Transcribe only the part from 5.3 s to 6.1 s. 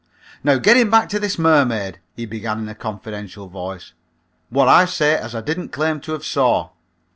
I didn't claim